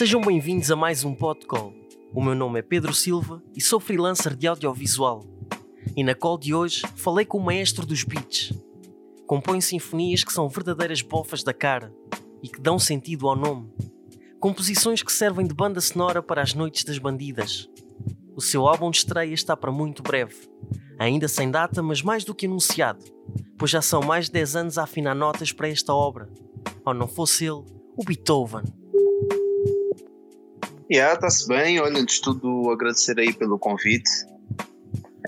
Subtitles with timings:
[0.00, 1.74] Sejam bem-vindos a mais um podcast.
[2.14, 5.22] O meu nome é Pedro Silva e sou freelancer de audiovisual.
[5.94, 8.50] E na call de hoje falei com o maestro dos beats.
[9.26, 11.92] Compõe sinfonias que são verdadeiras bofas da cara
[12.42, 13.70] e que dão sentido ao nome.
[14.40, 17.68] Composições que servem de banda sonora para as noites das bandidas.
[18.34, 20.48] O seu álbum de estreia está para muito breve,
[20.98, 23.04] ainda sem data, mas mais do que anunciado,
[23.58, 26.26] pois já são mais de 10 anos a afinar notas para esta obra.
[26.86, 27.66] Ou não fosse ele,
[27.98, 28.79] o Beethoven.
[30.90, 31.80] Yeah, está-se bem.
[31.80, 34.10] Olha, antes de tudo, agradecer aí pelo convite.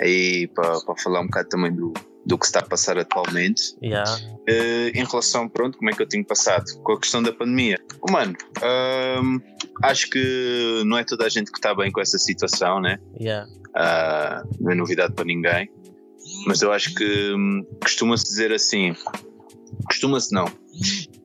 [0.01, 1.93] Aí para falar um bocado também do,
[2.27, 3.77] do que está a passar atualmente.
[3.83, 4.11] Yeah.
[4.49, 7.79] Uh, em relação, pronto, como é que eu tenho passado com a questão da pandemia.
[8.01, 8.35] Oh, mano,
[9.23, 9.41] um,
[9.85, 12.99] acho que não é toda a gente que está bem com essa situação, né?
[13.21, 13.47] Yeah.
[13.69, 15.71] Uh, não é novidade para ninguém.
[16.47, 18.95] Mas eu acho que um, costuma-se dizer assim.
[19.87, 20.47] Costuma-se não.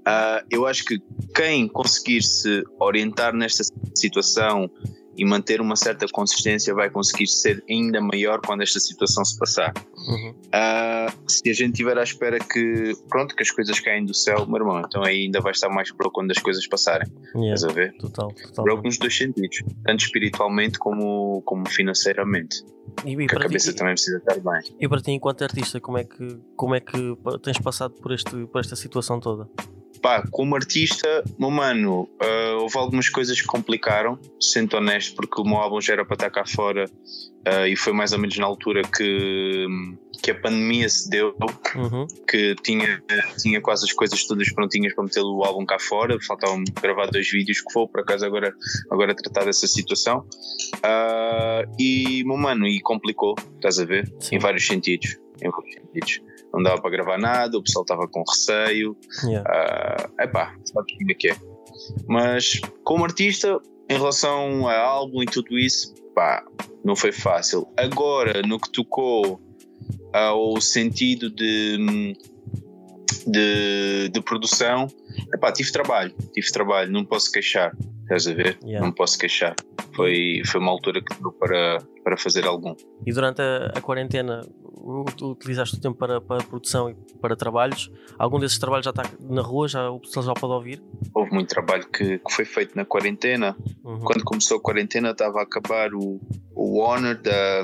[0.07, 1.01] Uh, eu acho que
[1.35, 3.63] quem conseguir se orientar nesta
[3.93, 4.69] situação
[5.17, 9.73] e manter uma certa consistência vai conseguir ser ainda maior quando esta situação se passar.
[10.07, 10.29] Uhum.
[10.29, 14.45] Uh, se a gente tiver à espera que pronto que as coisas caem do céu,
[14.45, 17.11] meu irmão, então aí ainda vai estar mais broke quando as coisas passarem.
[17.33, 17.55] Yeah.
[17.55, 17.97] Estás a ver?
[17.97, 18.63] Total, total.
[18.63, 22.63] Broke nos dois sentidos, tanto espiritualmente como, como financeiramente.
[23.03, 24.75] E, e Que a para cabeça ti, também precisa estar bem.
[24.79, 28.45] e para ti, enquanto artista, como é que, como é que tens passado por, este,
[28.45, 29.49] por esta situação toda?
[30.01, 35.43] Pá, como artista, meu mano, ah, houve algumas coisas que complicaram, sendo honesto, porque o
[35.43, 36.85] meu álbum já era para estar cá fora
[37.45, 39.65] ah, e foi mais ou menos na altura que,
[40.21, 41.35] que a pandemia se deu,
[41.75, 42.07] Uhum.
[42.27, 43.03] que tinha,
[43.39, 47.29] tinha quase as coisas todas prontinhas para meter o álbum cá fora, faltavam gravar dois
[47.29, 48.53] vídeos que vou por acaso agora,
[48.89, 50.25] agora tratar dessa situação.
[50.83, 54.11] Ah, e, meu mano, e complicou, estás a ver?
[54.19, 54.35] Sim.
[54.35, 55.17] Em vários sentidos.
[55.41, 56.21] Em vários sentidos.
[56.53, 60.09] Não dava para gravar nada, o pessoal estava com receio, Yeah.
[60.19, 61.35] é epá, sabes como é que é.
[62.07, 63.59] Mas como artista,
[63.89, 66.43] em relação a álbum e tudo isso, pá,
[66.83, 67.67] não foi fácil.
[67.77, 69.41] Agora, no que tocou
[70.13, 72.15] ao sentido de,
[73.27, 74.87] de, de produção,
[75.33, 77.75] epá, tive trabalho, tive trabalho, não posso queixar,
[78.15, 78.57] estás a ver?
[78.63, 78.85] Yeah.
[78.85, 79.55] Não posso queixar.
[79.95, 82.75] Foi, foi uma altura que deu para, para fazer algum.
[83.05, 84.41] E durante a, a quarentena,
[85.17, 87.91] tu utilizaste o tempo para, para produção e para trabalhos?
[88.17, 89.67] Algum desses trabalhos já está na rua?
[89.67, 90.81] Já, o pessoal já pode ouvir?
[91.13, 93.99] Houve muito trabalho que, que foi feito na quarentena, Uhum.
[93.99, 96.19] quando começou a quarentena estava a acabar o,
[96.53, 97.63] o Honor da,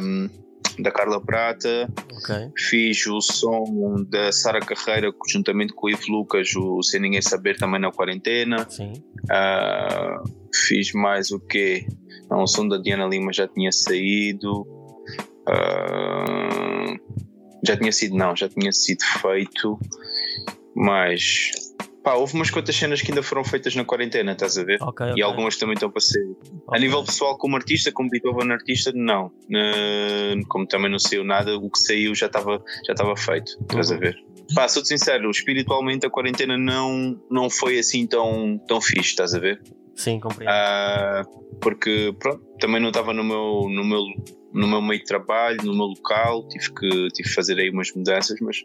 [0.80, 2.36] da Carla Prata, Ok.
[2.58, 7.58] fiz o som da Sara Carreira juntamente com o Ivo Lucas, o Sem Ninguém Saber
[7.58, 8.68] também na quarentena.
[9.32, 10.22] Ah,
[10.68, 11.86] fiz mais o quê?
[12.30, 14.66] Não, o som da Diana Lima já tinha saído,
[15.48, 16.96] Ah,
[17.66, 19.78] já tinha sido, não, já tinha sido feito,
[20.76, 21.52] mas
[22.04, 24.78] pá, houve umas quantas cenas que ainda foram feitas na quarentena, estás a ver?
[24.82, 25.06] Ok.
[25.08, 26.80] E ok, algumas também estão para ser a ok.
[26.82, 29.32] nível pessoal, como artista, como Beethoven artista, não.
[29.52, 33.58] Eh, como também não saiu nada, o que saiu já estava já estava feito.
[33.62, 34.00] Estás a Uhum.
[34.00, 34.16] ver?
[34.54, 39.40] Pá, sou sincero, espiritualmente a quarentena não, não foi assim tão, tão fixe, estás a
[39.40, 39.62] ver?
[39.96, 40.52] Sim, compreendo.
[40.52, 41.24] Ah,
[41.62, 44.04] porque, pronto, também não estava no meu, no, meu,
[44.54, 47.92] no meu meio de trabalho, no meu local, tive que, tive que fazer aí umas
[47.94, 48.64] mudanças, mas,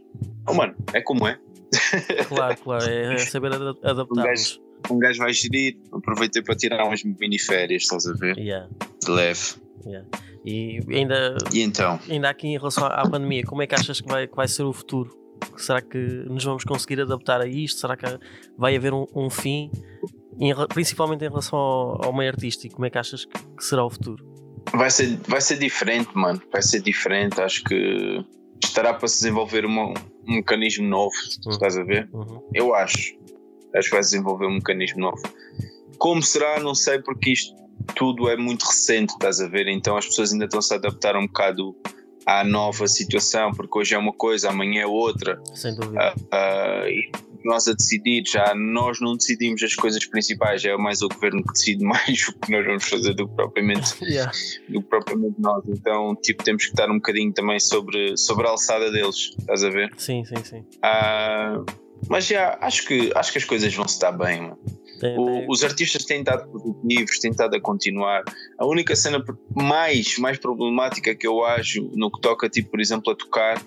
[0.48, 1.38] oh mano, é como é.
[2.28, 2.84] Claro, claro.
[2.90, 3.74] É, é saber ada-
[4.10, 8.38] Um gajo, um gajo vai gerir, aproveitei para tirar umas mini férias, estás a ver?
[8.38, 8.68] Yeah,
[9.04, 9.40] De leve.
[9.86, 10.06] yeah.
[10.44, 11.98] E ainda, E então?
[12.08, 14.48] ainda aqui em relação à à pandemia, como é que achas que vai, que vai
[14.48, 15.14] ser o futuro?
[15.56, 17.80] Será que nos vamos conseguir adaptar a isto?
[17.80, 18.06] Será que
[18.56, 19.70] vai haver um, um fim?
[20.40, 23.84] Em principalmente em relação ao, ao meio artístico, como é que achas que, que será
[23.84, 24.24] o futuro?
[24.74, 26.40] Vai ser, vai ser diferente, mano.
[26.52, 27.40] Vai ser diferente.
[27.40, 28.24] Acho que
[28.62, 29.94] estará para se desenvolver uma-
[30.26, 31.14] um mecanismo novo.
[31.46, 31.52] Uhum.
[31.52, 32.08] Estás a ver?
[32.12, 32.42] Uhum.
[32.54, 33.16] Eu acho.
[33.74, 35.22] Acho que vai se desenvolver um mecanismo novo.
[35.98, 37.54] Como será, não sei, porque isto
[37.94, 39.66] tudo é muito recente, estás a ver?
[39.68, 41.74] Então as pessoas ainda estão-se a adaptar um bocado
[42.26, 45.40] à nova situação, porque hoje é uma coisa, amanhã é outra.
[45.54, 45.98] Sem dúvida.
[46.00, 46.14] Ah,
[46.82, 47.10] ah, e
[47.48, 51.52] nós a decidir, já nós não decidimos as coisas principais, é mais o governo que
[51.52, 54.30] decide mais o que nós vamos fazer do que propriamente Yeah.
[54.68, 55.62] do que propriamente nós.
[55.68, 59.70] Então, tipo, temos que estar um bocadinho também sobre, sobre a alçada deles, estás a
[59.70, 59.92] ver?
[59.96, 60.64] Sim, sim, sim.
[60.82, 61.60] Ah,
[62.08, 64.58] mas já, acho que, acho que as coisas vão se estar bem, mano.
[65.16, 68.24] O- os artistas têm estado produtivos, têm estado a continuar.
[68.58, 69.22] A única cena
[69.54, 73.62] mais, mais problemática que eu acho no que toca, tipo, por exemplo, a tocar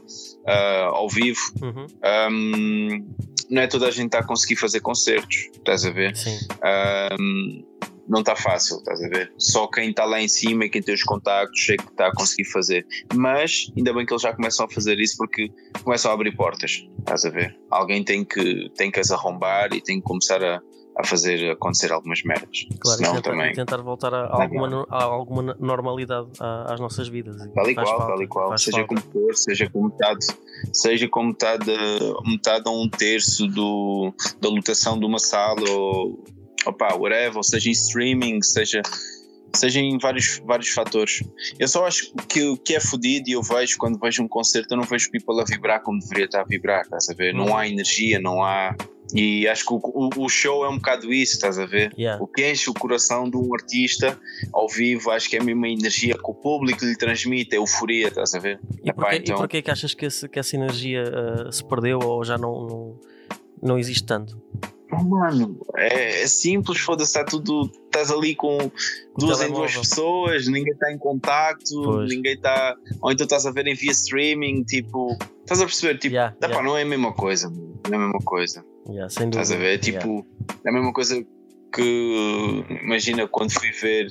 [0.45, 1.87] ah, ao vivo, Uhum.
[2.03, 3.05] ahm,
[3.51, 6.15] não é toda a gente está a conseguir fazer concertos, estás a ver?
[6.15, 6.39] Sim.
[6.63, 7.63] Ahm,
[8.07, 9.31] não está fácil, estás a ver?
[9.37, 12.11] Só quem está lá em cima e quem tem os contactos é que está a
[12.13, 12.85] conseguir fazer.
[13.13, 15.51] Mas ainda bem que eles já começam a fazer isso porque
[15.83, 17.57] começam a abrir portas, estás a ver?
[17.69, 20.61] Alguém tem que, tem que as arrombar e tem que começar a,
[21.01, 22.65] a fazer acontecer algumas merdas.
[22.79, 23.51] Claro, Senão tentar, também.
[23.51, 27.35] e tentar voltar a, a alguma, no- a alguma normalidade às nossas vidas.
[27.53, 28.57] Tal e qual, falta, tal e qual.
[28.57, 28.87] Seja falta.
[28.87, 30.25] como for, seja com metade,
[30.73, 31.65] seja com metade,
[32.25, 36.23] metade a um terço do, da lotação de uma sala, ou
[36.65, 38.81] opa, whatever, ou seja em streaming, seja,
[39.55, 41.23] seja em vários, vários fatores.
[41.59, 44.73] Eu só acho que o que é fodido e eu vejo quando vejo um concerto,
[44.73, 47.33] eu não vejo people a vibrar como deveria estar a vibrar, estás a ver?
[47.35, 47.45] Uhum.
[47.45, 48.75] Não há energia, não há.
[49.13, 51.93] E acho que o, o, o show é um bocado isso, estás a ver?
[51.97, 52.21] Yeah.
[52.23, 54.17] O que enche o coração de um artista
[54.53, 58.07] ao vivo, acho que é a mesma energia que o público lhe transmite, é euforia,
[58.07, 58.59] estás a ver?
[58.83, 61.63] E Epá, porquê, então- e porquê que achas que, esse- que essa energia ah, se
[61.63, 62.99] perdeu ou já não, não,
[63.61, 64.41] não existe tanto?
[64.91, 67.71] Mano, é, é simples, foda-se, está tudo.
[67.85, 68.57] Estás ali com
[69.17, 72.09] duas em duas pessoas, ninguém está em contacto, Pois.
[72.09, 72.75] ninguém está.
[73.01, 75.17] Ou então estás a ver em via streaming, tipo.
[75.41, 75.97] Estás a perceber?
[75.97, 78.63] Tipo, Yeah, yeah, não é a mesma coisa, não é a mesma coisa.
[78.87, 79.07] yeah.
[79.07, 79.79] Estás a ver?
[79.85, 79.99] Yeah.
[79.99, 80.25] Tipo,
[80.65, 81.25] é a mesma coisa
[81.73, 84.07] que imagina quando fui ver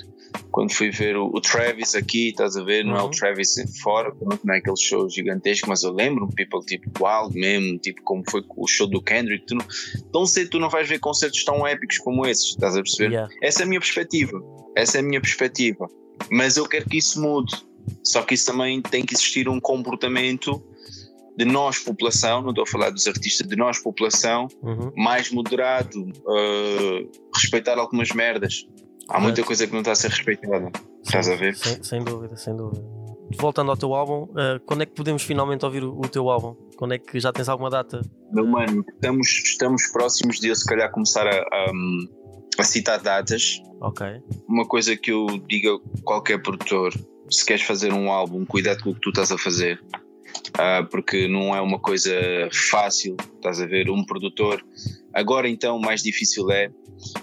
[0.51, 2.85] quando fui ver o, o Travis aqui, estás a ver?
[2.85, 3.11] Não é o Uhum.
[3.11, 7.79] Travis fora, pronto, não é aquele show gigantesco, mas eu lembro-me, people, tipo, wild mesmo,
[7.79, 9.47] tipo, como foi o show do Kendrick.
[9.47, 9.65] Tu não,
[10.13, 13.13] tão cedo tu não vais ver concertos tão épicos como esses, estás a perceber?
[13.13, 13.35] Yeah.
[13.43, 14.41] Essa é a minha perspectiva.
[14.77, 15.89] Essa é a minha perspectiva.
[16.31, 17.55] Mas eu quero que isso mude.
[18.05, 20.63] Só que isso também tem que existir um comportamento
[21.37, 24.93] de nós, população, não estou a falar dos artistas, de nós, população, Uhum.
[24.97, 28.67] mais moderado, uh, respeitar algumas merdas.
[29.11, 30.71] Há muita coisa que não está a ser respeitada.
[31.05, 31.57] Estás a ver?
[31.57, 32.83] Sem, sem dúvida, sem dúvida.
[33.39, 36.55] Voltando ao teu álbum, ah, quando é que podemos finalmente ouvir o, o teu álbum?
[36.77, 38.01] Quando é que já tens alguma data?
[38.33, 41.73] Meu mano, estamos, estamos próximos de eu se calhar começar a, a,
[42.59, 43.61] a citar datas.
[43.81, 44.07] Ok.
[44.49, 46.93] Uma coisa que eu digo a qualquer produtor:
[47.29, 49.81] se queres fazer um álbum, cuidado com o que tu estás a fazer.
[50.59, 52.13] Ah, porque não é uma coisa
[52.71, 53.91] fácil, estás a ver?
[53.91, 54.65] Um produtor,
[55.13, 56.71] agora então mais difícil é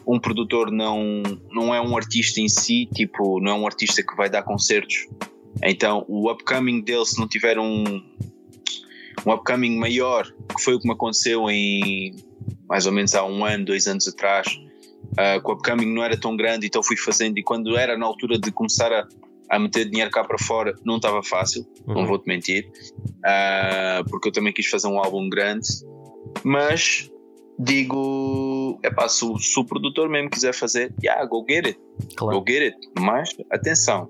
[0.07, 1.21] um produtor não,
[1.51, 5.07] não é um artista em si, tipo, não é um artista que vai dar concertos.
[5.63, 7.83] Então o upcoming dele, se não tiver um,
[9.25, 10.25] um upcoming maior,
[10.55, 12.15] que foi o que me aconteceu em
[12.67, 14.47] mais ou menos há um ano, dois anos atrás,
[15.17, 18.05] ah, que o upcoming não era tão grande, então fui fazendo, e quando era na
[18.05, 19.07] altura de começar a,
[19.49, 22.05] a meter dinheiro cá para fora, não estava fácil não Uhum.
[22.07, 22.69] vou-te mentir,
[23.25, 25.67] Ah, porque eu também quis fazer um álbum grande,
[26.43, 27.09] mas
[27.59, 31.79] digo, é se, o- se o produtor mesmo quiser fazer, yeah, go get it,
[32.15, 32.39] Claro.
[32.39, 34.07] go get it, mas atenção,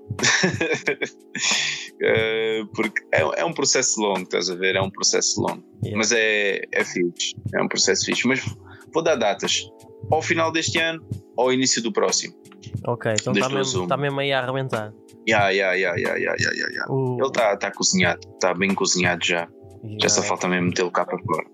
[2.03, 5.97] Ah, porque é, é um processo longo, estás a ver, é um processo longo, Yeah.
[5.97, 8.41] mas é, é fixe, é um processo fixe, mas
[8.93, 9.61] vou dar datas,
[10.11, 11.05] ao final deste ano
[11.35, 12.33] ou ao início do próximo.
[12.85, 14.93] Ok, então está duas mesmo, tá mesmo aí a arrebentar.
[15.27, 16.91] Yeah, yeah, yeah, yeah, yeah, yeah, yeah, yeah.
[16.91, 19.47] O, Ele está tá cozinhado, está bem cozinhado já.
[20.01, 20.27] Já só Yeah.
[20.29, 21.45] falta mesmo metê-lo cá para fora.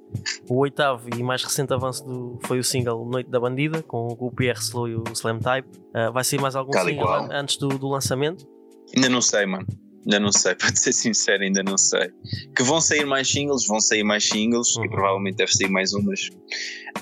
[0.50, 4.32] O oitavo e mais recente avanço do, foi o single Noite da Bandida, com o
[4.32, 5.68] PR Slow e o Slam Type.
[5.94, 7.32] Ah, vai sair mais algum single qual.
[7.32, 8.48] antes do, do lançamento?
[8.96, 9.66] Ainda não sei, mano.
[10.06, 12.12] Ainda não sei, para ser sincero, ainda não sei.
[12.56, 14.86] Que vão sair mais singles, vão sair mais singles Uhum.
[14.86, 16.30] e provavelmente deve sair mais umas.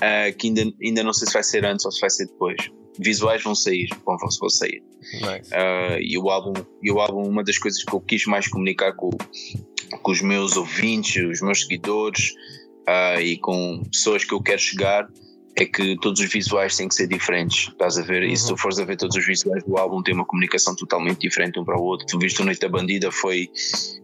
[0.00, 2.56] ah, que ainda, ainda não sei se vai ser antes ou se vai ser depois.
[2.98, 4.82] Visuais vão sair, vão, vão sair.
[5.14, 5.52] Nice.
[5.52, 8.92] Ah, e o álbum, e o álbum, uma das coisas que eu quis mais comunicar
[8.94, 9.10] com,
[10.02, 12.32] com os meus ouvintes, os meus seguidores
[12.86, 15.08] ah, e com pessoas que eu quero chegar
[15.56, 17.68] é que todos os visuais têm que ser diferentes.
[17.68, 18.22] Estás a ver?
[18.22, 18.56] E se Uhum.
[18.56, 21.64] tu fores a ver todos os visuais do álbum, tem uma comunicação totalmente diferente um
[21.64, 22.06] para o outro.
[22.06, 23.48] Tu viste o Noite da Bandida, foi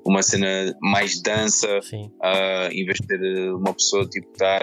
[0.04, 1.80] uma cena mais dança,
[2.22, 4.60] ah, em vez de ter eh, uma pessoa tipo estar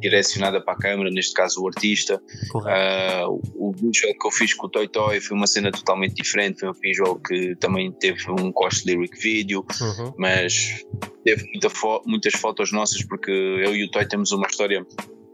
[0.00, 2.20] direcionada para a câmera, neste caso o artista.
[2.66, 6.58] Ah, o visual que eu fiz com o Toy Toy foi uma cena totalmente diferente.
[6.60, 10.12] Foi um visual que também teve um cost lyric video, Uhum.
[10.18, 10.84] mas
[11.24, 14.84] teve muita fo- muitas fotos nossas porque eu e o Toy temos uma história.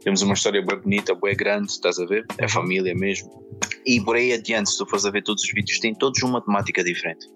[0.01, 2.25] Temos uma história bem bonita, bem grande, estás a ver?
[2.37, 2.49] É Uhum.
[2.49, 3.43] família mesmo.
[3.85, 6.41] E por aí adiante, se tu fores a ver todos os vídeos, têm todos uma
[6.41, 7.27] temática diferente.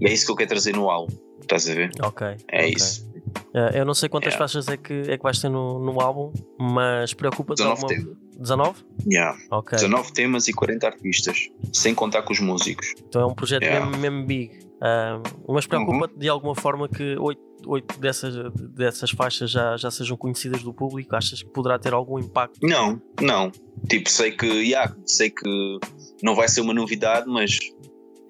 [0.00, 1.90] E é isso que eu quero trazer no álbum, estás a ver?
[2.02, 2.26] Ok.
[2.48, 2.74] É ok.
[2.76, 3.10] isso.
[3.54, 4.38] Ah, eu não sei quantas Yeah.
[4.38, 7.88] faixas é que, é que vais ter no, no álbum, mas preocupa-te 19 alguma...
[7.88, 8.22] temas.
[8.38, 8.84] 19?
[9.06, 9.38] Yeah.
[9.50, 9.76] Ok.
[9.78, 12.94] 19 temas e 40 artistas, sem contar com os músicos.
[13.08, 13.84] Então é um projeto Yeah.
[13.84, 13.90] Uhum.
[13.92, 14.58] mesmo, mesmo big.
[14.80, 20.16] Ah, mas preocupa-te de alguma forma que oito, oito dessas, dessas faixas já, já sejam
[20.16, 21.14] conhecidas do público?
[21.14, 22.58] Achas que poderá ter algum impacto?
[22.62, 23.50] Não, não.
[23.88, 25.78] Tipo, sei que, yeah, sei que
[26.22, 27.58] não vai ser uma novidade, mas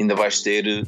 [0.01, 0.83] ainda vais ter eh,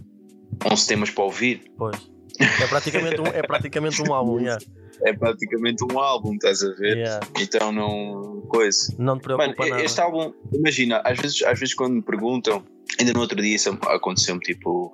[0.71, 1.63] 11 temas para ouvir.
[1.77, 1.97] Pois.
[2.41, 4.63] É praticamente um, é praticamente um álbum, yeah.
[5.03, 6.97] É praticamente um álbum, estás a ver?
[6.97, 7.27] Yeah.
[7.41, 8.43] Então não.
[8.49, 8.95] Coisa.
[8.99, 9.83] Não te Mano, preocupa nada.
[9.83, 12.65] este álbum, imagina, às vezes, às vezes quando me perguntam,
[13.01, 14.94] ainda no outro dia isso aconteceu-me, tipo,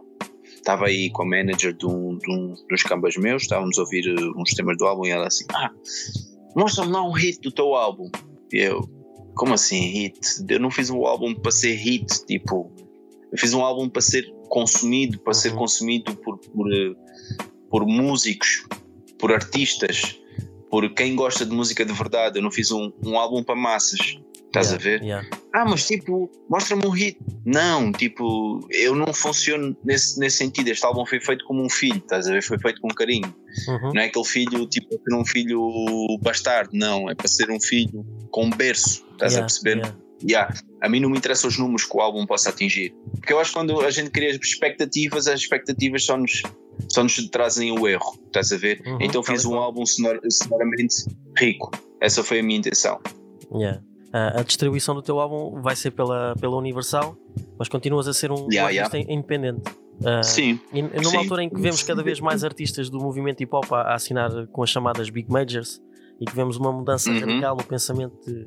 [0.61, 4.07] estava aí com a manager de um, de um dos cambas meus, estávamos a ouvir
[4.07, 5.71] eh, uns temas do álbum e ela assim, ah,
[6.55, 8.11] mostra-me lá um hit do teu álbum.
[8.53, 8.81] E eu,
[9.35, 10.19] como assim hit?
[10.49, 12.71] Eu não fiz um álbum para ser hit, tipo,
[13.33, 15.35] eu fiz um álbum para ser consumido, para uhum.
[15.35, 16.95] ser consumido por, por, eh,
[17.71, 18.67] por músicos,
[19.19, 20.21] por artistas,
[20.71, 22.39] por quem gosta de música de verdade.
[22.39, 24.19] Eu não fiz um, um álbum para massas.
[24.51, 25.03] Estás yeah, a ver?
[25.03, 25.29] Yeah.
[25.53, 27.17] Ah, mas tipo, mostra-me um hit.
[27.47, 30.69] Não, tipo, eu não funciono nesse, nesse sentido.
[30.69, 32.43] Este álbum foi feito como um filho, estás a ver?
[32.43, 33.33] Foi feito com carinho.
[33.69, 33.93] Uhum.
[33.95, 35.61] Não é aquele filho, tipo, ser um filho
[36.21, 37.09] bastardo, não.
[37.09, 39.95] É para ser um filho com berço, estás yeah, a perceber?
[40.29, 40.55] Yeah.
[40.83, 42.93] A mim não me interessam os números que o álbum possa atingir.
[43.13, 46.43] Porque eu acho que quando a gente cria expectativas, as expectativas só nos,
[46.89, 48.83] só nos trazem o erro, estás a ver?
[48.85, 51.05] Uhum, então fiz um álbum sonor, sonoramente
[51.39, 51.71] rico.
[52.01, 53.01] Essa foi a minha intenção.
[53.55, 53.81] Yeah.
[54.13, 57.17] Uh, a distribuição do teu álbum vai ser pela, pela Universal,
[57.57, 59.15] mas continuas a ser um, yeah, artista yeah.
[59.15, 59.63] independente.
[60.01, 60.59] Uh, sim.
[60.73, 61.17] E numa sim.
[61.17, 64.31] altura em que vemos cada vez mais artistas do movimento hip hop a, a assinar
[64.49, 65.81] com as chamadas Big Majors
[66.21, 67.21] e que vemos uma mudança Uhum.
[67.21, 68.47] radical no pensamento de,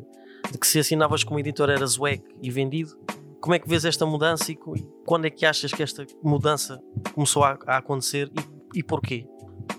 [0.51, 2.91] de que se assinavas como editor eras wack e vendido.
[3.39, 6.82] Como é que vês esta mudança e e quando é que achas que esta mudança
[7.13, 8.29] começou a, a acontecer
[8.74, 9.25] e, e porquê?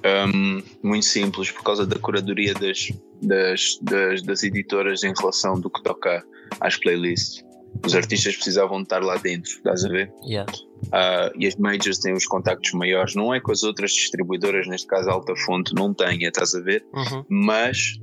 [0.05, 2.93] Um, muito simples, por causa da curadoria das,
[3.25, 6.25] das, das, das editoras em relação do que toca
[6.61, 7.45] às playlists.
[7.85, 10.12] Os artistas precisavam estar lá dentro, estás a ver?
[10.25, 10.50] Yeah.
[10.93, 14.87] Ah, e as majors têm os contactos maiores, não é que as outras distribuidoras, neste
[14.87, 16.85] caso Alta Fonte, não tenha, estás a ver?
[16.95, 17.25] Uhum.
[17.28, 17.99] Mas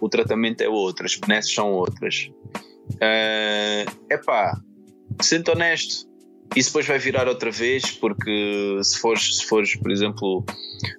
[0.00, 2.30] o tratamento é outro, as benesses são outras.
[3.00, 4.60] É epá,
[5.20, 6.06] sendo honesto,
[6.54, 10.44] isso depois vai virar outra vez, porque se fores, se fores por exemplo,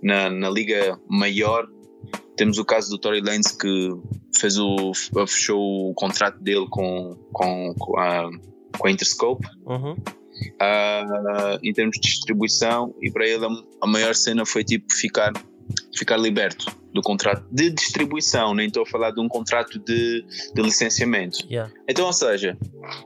[0.04, 1.68] na, na liga maior,
[2.38, 3.90] temos o caso do Tory Lanez que
[4.40, 8.30] fez o, fechou o contrato dele com, com, com, a,
[8.78, 9.96] com a Interscope Uhum.
[10.62, 13.50] ah, em termos de distribuição e para ele a,
[13.82, 15.34] a maior cena foi tipo ficar
[15.98, 20.62] ficar liberto do contrato de distribuição, nem estou a falar de um contrato de, de
[20.62, 21.46] licenciamento.
[21.50, 21.72] Yeah.
[21.88, 22.58] Então, ou seja,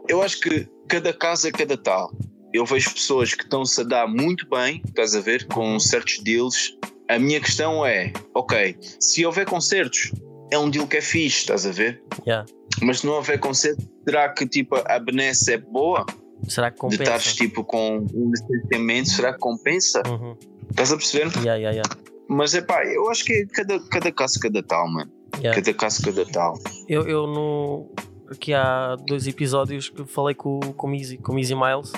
[0.07, 2.11] eu acho que cada caso é cada tal.
[2.53, 6.77] Eu vejo pessoas que estão-se a dar muito bem, estás a ver, com certos deals.
[7.11, 10.13] A minha questão é, ok, se houver concertos,
[10.49, 12.01] é um deal que é fixe, estás a ver?
[12.25, 12.45] Yeah.
[12.81, 16.05] Mas se não houver concertos, será que tipo a benesse é boa?
[16.47, 17.03] Será que de compensa?
[17.03, 20.01] estares tipo com um licenciamento, será que compensa?
[20.07, 20.37] Uhum.
[20.69, 21.25] Estás a perceber?
[21.39, 21.89] Yeah, yeah, yeah.
[22.29, 25.11] Mas é pá, eu acho que é cada, cada caso, cada tal, mano.
[25.39, 25.61] Yeah.
[25.61, 26.57] Cada caso, cada tal.
[26.87, 27.91] Eu, eu no.
[28.29, 31.91] Aqui há dois episódios que falei com, com, o Easy, com o Easy Miles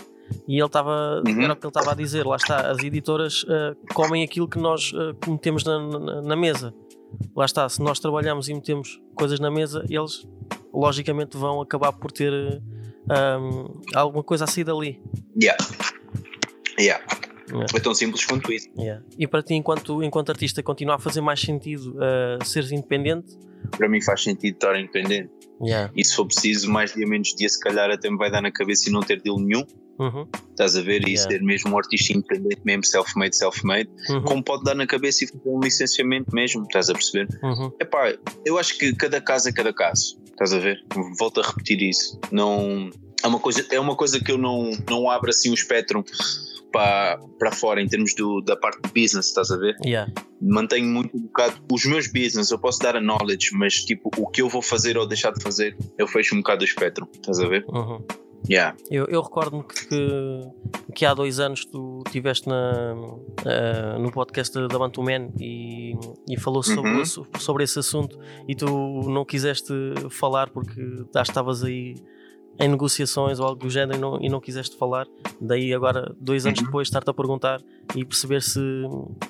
[0.48, 1.22] e ele estava.
[1.25, 1.42] Uhum.
[1.42, 4.58] Era o que ele estava a dizer, lá está, as editoras ah, comem aquilo que
[4.58, 6.74] nós ah, metemos na, na, na mesa.
[7.36, 10.28] Lá está, se nós trabalhamos e metemos coisas na mesa, eles
[10.74, 12.62] logicamente vão acabar por ter
[13.10, 13.38] ah,
[13.96, 15.02] alguma coisa a sair dali.
[15.42, 15.58] Yeah.
[16.80, 17.04] Yeah.
[17.52, 17.68] Yeah.
[17.75, 18.70] É tão simples quanto isso.
[18.78, 19.04] Yeah.
[19.18, 23.38] E para ti, enquanto, enquanto artista, continua a fazer mais sentido uh, seres independente?
[23.78, 25.30] Para mim faz sentido estar independente.
[25.62, 25.92] Yeah.
[25.96, 28.52] E se for preciso, mais dia menos dia, se calhar até me vai dar na
[28.52, 29.66] cabeça e não ter deal nenhum.
[30.00, 30.28] Uhum.
[30.52, 31.02] Estás a ver?
[31.08, 31.30] E Yeah.
[31.30, 33.90] ser mesmo um artista independente, mesmo self-made, self-made.
[34.10, 34.24] Uhum.
[34.24, 36.64] Como pode dar na cabeça e fazer um licenciamento mesmo.
[36.64, 37.28] Estás a perceber?
[37.44, 37.72] Uhum.
[37.80, 40.18] Epá, eu acho que cada caso é cada caso.
[40.26, 40.84] Estás a ver?
[41.20, 42.20] Volto a repetir isso.
[42.32, 42.90] Não,
[43.24, 46.04] é, uma coisa, é uma coisa que eu não, não abro assim o espectro
[46.72, 49.78] para, para fora em termos do, da parte de business, estás a ver?
[49.86, 50.12] Yeah.
[50.42, 54.28] Mantenho muito um bocado os meus business, eu posso dar a knowledge, mas tipo, o
[54.28, 57.40] que eu vou fazer ou deixar de fazer, eu fecho um bocado o espectro, estás
[57.40, 57.64] a ver?
[57.70, 58.04] Uhum.
[58.50, 58.76] Yeah.
[58.92, 60.42] Eu, eu recordo-me que,
[60.94, 62.94] que, há dois anos tu estiveste na,
[63.46, 65.94] eh, no podcast da da Bantu Man e,
[66.30, 67.02] e falou sobre, Uhum.
[67.02, 68.66] esse- sobre esse assunto e tu
[69.10, 69.74] não quiseste
[70.10, 70.82] falar porque
[71.14, 71.96] já estavas aí
[72.60, 75.08] em negociações ou algo do género e não, e não quiseste falar.
[75.42, 76.66] Daí agora, dois anos Uhum.
[76.66, 77.62] depois, estar-te a perguntar
[77.96, 78.60] e perceber se,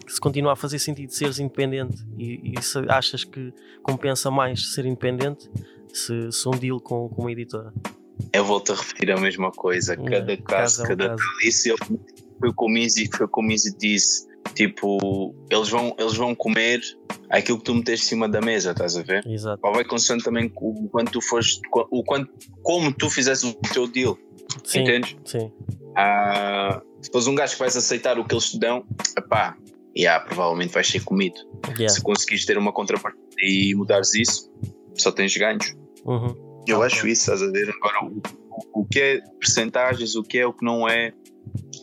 [0.08, 3.54] se continua a fazer sentido seres independente e, e se achas que
[3.84, 5.50] compensa mais ser independente
[5.94, 7.72] se, se um deal com, com uma editora.
[8.32, 11.24] Eu volto a repetir a mesma coisa, Yeah, cada caso é cada caso.
[11.44, 11.78] Isso eu,
[12.40, 16.82] foi como o Easy, foi como disse, tipo, eles vão, eles vão comer
[17.30, 19.26] aquilo que tu meteste em cima da mesa, estás a ver?
[19.26, 19.60] Exato.
[19.66, 23.88] Ou vai consoante também o quanto tu fores, o quanto, como tu fizeste o teu
[23.88, 24.18] deal,
[24.64, 25.16] Sim, entendes?
[25.26, 25.52] sim.
[25.96, 28.84] Ah, se fores um gajo que vais aceitar o que eles te dão,
[29.30, 29.58] pá,
[29.96, 31.36] yeah, provavelmente vais ser comido.
[31.78, 31.90] Yeah.
[31.90, 34.52] Se conseguires ter uma contrapartida e mudares isso,
[34.96, 35.76] só tens ganhos.
[36.06, 36.53] Uhum.
[36.68, 37.70] Eu Ah, acho isso, estás a ver?
[37.70, 38.22] Agora, o,
[38.82, 41.14] o- que é percentagens, o que é, o que não é,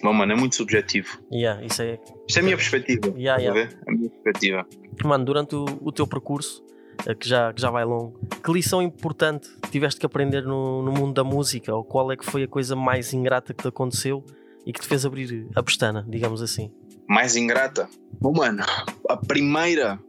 [0.03, 1.19] Bom, mano, é muito subjetivo.
[1.31, 1.99] Yeah, isso é.
[2.27, 3.09] Isto é a minha perspectiva.
[3.17, 3.53] Yeah, yeah.
[3.53, 3.79] ver?
[3.87, 4.67] A minha perspectiva.
[5.05, 6.65] Mano, durante o, o teu percurso,
[7.07, 10.91] eh, que já, que já vai longo, que lição importante tiveste que aprender no, no
[10.91, 11.75] mundo da música?
[11.75, 14.25] Ou qual é que foi a coisa mais ingrata que te aconteceu
[14.65, 16.73] e que te fez abrir a pestana, digamos assim?
[17.07, 17.87] Mais ingrata.
[18.19, 18.63] Bom, mano,
[19.09, 20.01] a primeira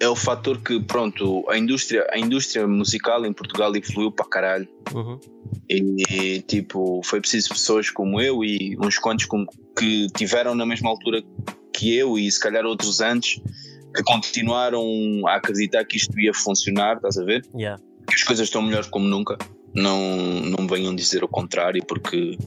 [0.00, 4.68] é o fator que, pronto, a indústria, a indústria musical em Portugal evoluiu para caralho.
[4.94, 5.18] Uhum.
[5.68, 9.44] E, tipo, foi preciso pessoas como eu e uns quantos com,
[9.76, 11.22] que tiveram na mesma altura
[11.72, 13.40] que eu e se calhar outros antes
[13.94, 14.82] que continuaram
[15.26, 17.44] a acreditar que isto ia funcionar, estás a ver?
[17.54, 17.82] Yeah.
[18.06, 19.36] Que as coisas estão melhores como nunca.
[19.74, 19.98] Não,
[20.40, 22.38] não venham dizer o contrário, porque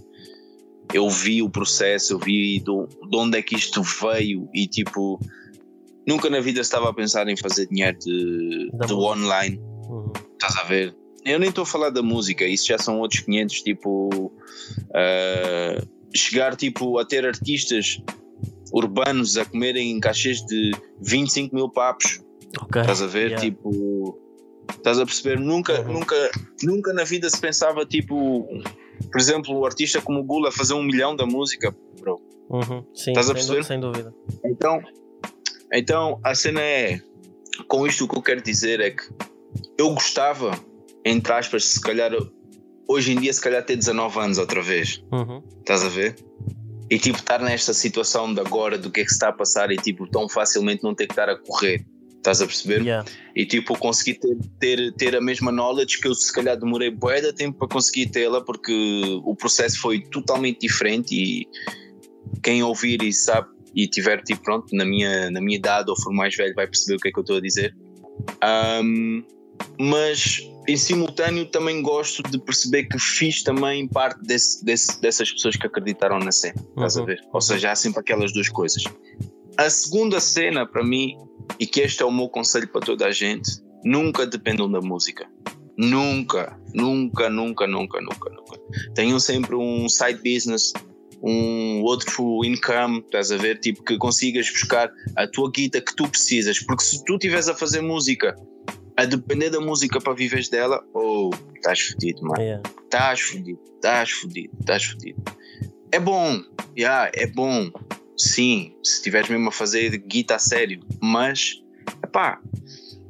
[0.93, 5.20] eu vi o processo, eu vi do, de onde é que isto veio e tipo,
[6.08, 8.96] nunca na vida estava a pensar em fazer dinheiro de, música.
[8.96, 9.60] online.
[9.89, 10.12] Uhum.
[10.34, 10.96] Estás a ver?
[11.25, 14.31] Eu nem estou a falar da música, isso já são outros 500, tipo.
[14.96, 15.84] ah,
[16.15, 18.01] chegar tipo a ter artistas
[18.74, 22.22] urbanos a comerem cachês de 25 mil papos,
[22.62, 22.81] Ok.
[22.81, 23.27] estás a ver?
[23.31, 23.41] Yeah.
[23.41, 24.17] Tipo.
[24.75, 25.39] Estás a perceber?
[25.39, 25.93] Nunca, Uhum.
[25.93, 26.31] nunca,
[26.63, 28.48] nunca na vida se pensava, tipo.
[29.12, 32.22] Por exemplo, o artista como o Gula fazer um milhão da música, bro.
[32.50, 32.84] Uhum.
[32.93, 33.63] Sim, Estás a perceber?
[33.63, 34.13] sem dúvida.
[34.46, 34.79] Então,
[35.74, 37.01] então a cena é,
[37.68, 39.04] com isto o que eu quero dizer é que
[39.78, 40.58] eu gostava,
[41.06, 42.12] entre aspas, se calhar,
[42.88, 45.42] hoje em dia, se calhar ter 19 anos outra vez, Uhum.
[45.60, 46.16] estás a ver?
[46.90, 49.72] E tipo, estar nesta situação de agora, do que é que se está a passar
[49.72, 51.86] e tipo, tão facilmente não ter que estar a correr,
[52.18, 52.82] estás a perceber?
[52.82, 53.10] Yeah.
[53.34, 57.22] E tipo, conseguir ter, ter, ter a mesma knowledge que eu se calhar demorei bué
[57.22, 61.48] de tempo para conseguir tê-la, porque o processo foi totalmente diferente e
[62.44, 66.12] quem ouvir e sabe e tiver tipo pronto na minha, na minha idade ou for
[66.13, 67.75] mais velho vai perceber o que é que eu estou a dizer.
[68.42, 69.24] Ahm,
[69.80, 75.56] mas em simultâneo também gosto de perceber que fiz também parte desse, desse- dessas pessoas
[75.56, 77.06] que acreditaram na cena, estás a Uhum.
[77.08, 77.22] ver?
[77.34, 78.84] Ou seja, há sempre aquelas duas coisas.
[79.58, 81.16] A segunda cena para mim,
[81.60, 83.50] e que este é o meu conselho para toda a gente,
[83.84, 85.28] nunca dependam da música.
[85.78, 88.60] Nunca, nunca, nunca, nunca, nunca, nunca.
[88.94, 90.74] Tenham sempre um side business,
[91.22, 93.60] um outro income, estás a ver?
[93.60, 96.60] Tipo, que consigas buscar a tua guita que tu precisas.
[96.60, 98.36] Porque se tu estiveres a fazer música,
[98.98, 102.42] a depender da música para viveres dela, oh, estás fodido, mano.
[102.42, 102.70] Yeah.
[102.84, 105.24] Estás fodido, estás fodido, estás fodido.
[105.92, 106.42] É bom,
[106.77, 107.72] yeah, é bom,
[108.18, 111.62] sim, se estiveres mesmo a fazer guita a sério, mas,
[112.12, 112.40] pá,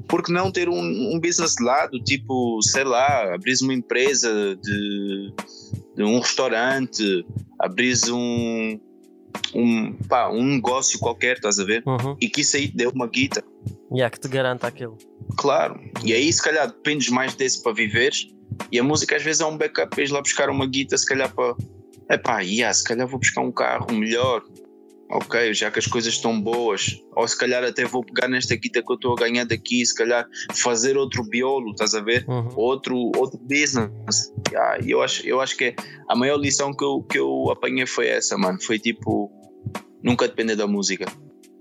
[0.08, 4.56] por que não ter um, um business de lado, tipo, sei lá, abris uma empresa
[4.56, 5.34] de,
[5.95, 7.26] de um restaurante,
[7.62, 8.80] abris um,
[9.56, 11.84] um, pá, um negócio qualquer, estás a ver?
[11.86, 12.15] Uhum.
[12.19, 13.43] E que isso aí te dê uma guita,
[13.93, 14.97] Yeah, que te garanta aquilo.
[15.38, 18.28] Claro, e aí se calhar dependes mais desse para viveres
[18.71, 21.34] e a música às vezes é um backup, vais lá buscar uma guita se calhar
[21.34, 21.56] para
[22.10, 24.43] epá, yeah, se calhar vou buscar um carro melhor
[25.12, 28.82] ok, já que as coisas estão boas ou se calhar até vou pegar nesta guita
[28.82, 32.26] que eu estou a ganhar daqui se calhar fazer outro biolo, estás a ver?
[32.28, 32.50] Uhum.
[32.56, 34.34] Outro, outro business
[34.84, 35.76] e eu, acho, eu acho que é
[36.08, 39.32] a maior lição que eu, que eu apanhei foi essa, mano foi tipo,
[40.02, 41.06] nunca depender da música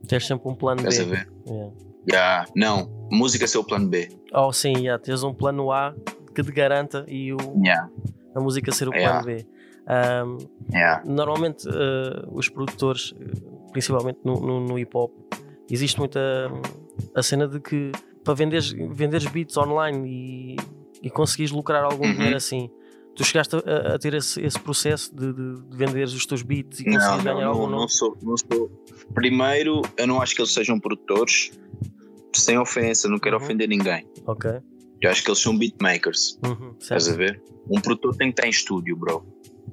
[0.06, 0.88] Tens sempre um plano B.
[0.88, 1.28] estás a ver?
[1.46, 1.72] Yeah.
[2.10, 5.94] Yeah, não, música é seu plano B Oh, sim, yeah, tens um plano A
[6.34, 7.90] que te garanta e o, yeah,
[8.34, 9.46] a música ser o plano B.
[9.86, 10.38] Ahm,
[10.72, 11.02] yeah.
[11.04, 13.12] normalmente eh, os produtores,
[13.72, 15.10] principalmente no, no- no hip hop,
[15.70, 16.20] existe muita
[17.14, 17.90] a cena de que
[18.24, 20.56] para venderes, venderes beats online e,
[21.02, 22.14] e conseguires lucrar algum Uhum.
[22.14, 22.68] dinheiro assim.
[23.16, 26.80] Tu chegaste a, a ter esse, esse processo de, de, de venderes os teus beats
[26.80, 28.70] e Não, conseguires não, ganhar algum não, não sou, não sou.
[29.14, 31.50] Primeiro, eu não acho que eles sejam produtores,
[32.34, 33.42] sem ofensa, não quero Uhum.
[33.44, 34.06] ofender ninguém.
[34.26, 34.50] Ok.
[35.02, 37.42] Eu acho que eles são beatmakers, Uhum, estás a ver?
[37.68, 39.24] Um produtor tem que estar em estúdio, bro.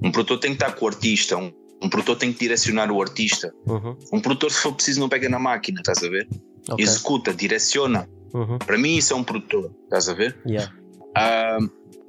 [0.04, 3.02] Um produtor tem que estar com o artista, um, um produtor tem que direcionar o
[3.02, 3.54] artista.
[3.66, 6.28] Uhum, Um produtor, se for preciso, não pega na máquina, estás a ver?
[6.70, 6.84] ok.
[6.84, 8.08] Executa, direciona.
[8.34, 10.38] Uhum, Para mim, isso é um produtor, estás a ver?
[10.46, 10.72] yeah.
[11.16, 11.58] Ah,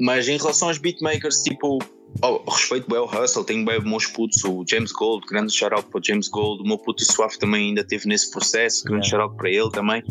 [0.01, 1.79] mas em relação aos beatmakers, tipo,
[2.23, 5.99] oh, respeito bem o Hustle, tenho bem meus putos, o James Gold, grande shout-out para
[5.99, 9.25] o James Gold, o meu puto Suave também ainda esteve nesse processo, grande Yeah.
[9.25, 10.03] shout-out para ele também.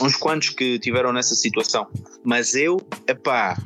[0.00, 1.86] Uns quantos que tiveram nessa situação,
[2.24, 3.56] mas eu, epá,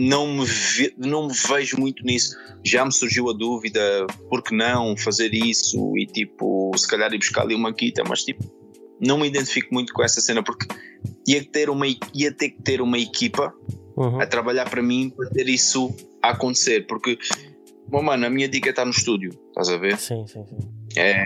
[0.00, 2.36] não me, ve- não me vejo muito nisso.
[2.64, 7.18] Já me surgiu a dúvida, por que não fazer isso e tipo, se calhar ir
[7.18, 8.44] buscar ali uma guita, mas tipo,
[9.00, 10.66] não me identifico muito com essa cena porque
[11.26, 13.52] ia ter uma, ia ter que ter uma equipa
[13.96, 16.86] Uhum, a trabalhar para mim para ter isso a acontecer.
[16.86, 17.18] Porque,
[17.88, 19.98] bom, mano, a minha dica está no estúdio, estás a ver?
[19.98, 20.56] Sim, sim, sim.
[20.96, 21.24] É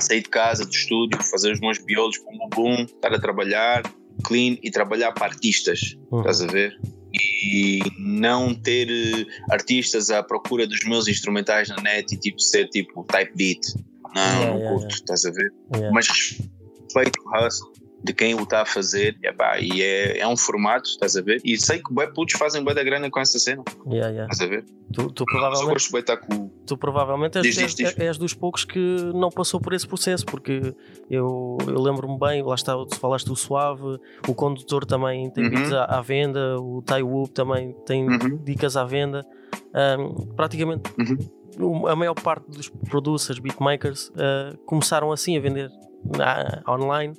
[0.00, 3.82] sair de casa, do estúdio, fazer os meus biolos, bum, bum, estar a trabalhar,
[4.24, 6.20] clean e trabalhar para artistas, Uhum.
[6.20, 6.72] estás a ver?
[7.42, 12.68] E não ter eh, artistas à procura dos meus instrumentais na net e tipo ser
[12.68, 13.60] tipo type beat.
[14.14, 15.52] Não, Yeah, não yeah, curto, estás a ver?
[15.74, 15.92] Yeah.
[15.92, 20.28] Mas respeito o hustle, de quem o está a fazer, e, epá, e é, é
[20.28, 21.40] um formato, estás a ver?
[21.44, 24.32] E sei que bué putos fazem bué da grana com essa cena, Yeah, yeah.
[24.32, 24.64] estás a ver?
[24.92, 25.90] Tu, tu provavelmente,
[26.28, 26.48] com.
[26.64, 27.98] tu provavelmente és, Diz, diz, diz.
[27.98, 28.78] és dos poucos que
[29.14, 30.72] não passou por esse processo, porque
[31.10, 35.74] eu, eu lembro-me bem, lá está, tu falaste do Suave, o condutor também tem Uhum.
[35.76, 38.38] à, à venda, o Tai Whoop também tem Uhum.
[38.44, 39.26] dicas à venda.
[39.74, 41.80] Ahm, praticamente Uhum.
[41.82, 45.68] o- a maior parte dos producers, beatmakers, ah, começaram assim a vender
[46.16, 47.14] na- online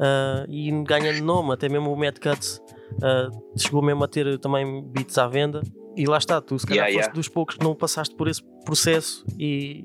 [0.00, 2.60] ah, e ganhando nome, até mesmo o Mad Cuts
[3.02, 5.62] ah, chegou mesmo a ter também beats à venda.
[5.96, 7.14] E lá está, tu se calhar Yeah, foste yeah.
[7.14, 9.84] dos poucos que não passaste por esse processo e,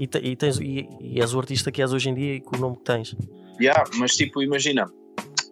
[0.00, 2.40] e, te- e tens, e, e és o artista que és hoje em dia e
[2.40, 3.16] com o nome que tens.
[3.60, 4.90] Yeah, mas tipo, imagina,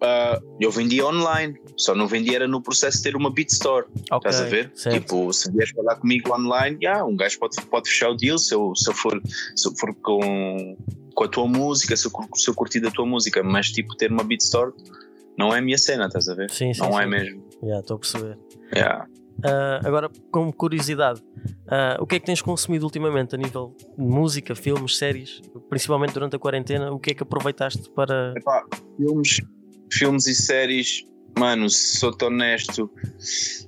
[0.01, 3.85] ah, eu vendia online, só não vendia era no processo de ter uma beat store.
[4.11, 4.71] Ok, Estás a ver?
[4.75, 4.99] certo.
[5.01, 8.53] Tipo, se vieres falar comigo online, yeah, um gajo pode, pode fechar o deal se
[8.53, 9.21] eu, se eu for,
[9.55, 10.77] se eu for com,
[11.13, 14.11] com a tua música, se eu, se eu curtir da tua música, mas tipo, ter
[14.11, 14.73] uma beat store
[15.37, 16.49] não é a minha cena, estás a ver?
[16.51, 17.09] Sim, sim, não é sim.
[17.09, 17.43] mesmo.
[17.61, 18.37] Yeah, Estou a perceber.
[18.75, 19.07] Yeah.
[19.43, 21.21] Ah, agora, como curiosidade,
[21.67, 26.13] ah, o que é que tens consumido ultimamente a nível de música, filmes, séries, principalmente
[26.13, 26.91] durante a quarentena?
[26.91, 28.33] O que é que aproveitaste para.
[28.37, 28.63] Epá,
[28.97, 29.41] filmes,
[29.91, 31.05] filmes e séries,
[31.37, 32.89] mano, sou-te honesto,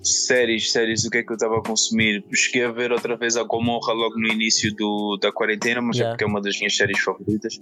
[0.04, 2.24] séries, séries, o que é que eu estava a consumir?
[2.34, 6.10] Cheguei a ver outra vez a Gomorra logo no início do, da quarentena, mas Yeah.
[6.10, 7.60] é porque é uma das minhas séries favoritas.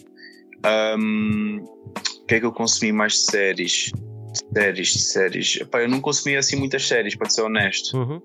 [0.63, 3.91] Ahm, o que é que eu consumi mais de séries?
[4.53, 5.57] Séries, séries.
[5.61, 7.97] Epá, eu não consumi assim muitas séries, para ser honesto.
[7.97, 8.21] Uhum.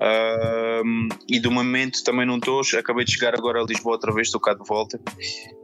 [0.00, 2.62] Ahm, e do momento também não estou.
[2.78, 5.00] Acabei de chegar agora a Lisboa outra vez, estou cá de volta,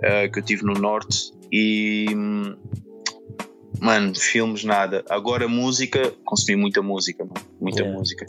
[0.02, 1.32] ah, que eu estive no Norte.
[1.52, 2.54] E hum,
[3.80, 5.04] mano, filmes nada.
[5.08, 7.98] Agora música, consumi muita música, mano, muita Yeah.
[7.98, 8.26] música.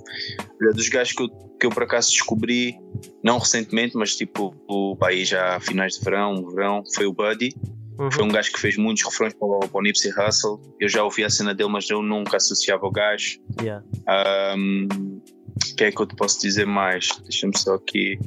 [0.61, 2.77] Olha, dos gajos que eu, que eu por acaso descobri,
[3.23, 7.55] não recentemente, mas tipo o, pá, aí já finais de verão, verão, foi o Buddy.
[7.99, 8.11] Uhum.
[8.11, 10.57] Foi um gajo que fez muitos refrões para o, para o Nipsey Hussle.
[10.79, 13.39] Eu já ouvi a cena dele, mas eu nunca associava ao gajo.
[13.61, 13.83] Yeah.
[15.71, 17.09] O que é que eu te posso dizer mais?
[17.23, 18.17] Deixa-me só aqui.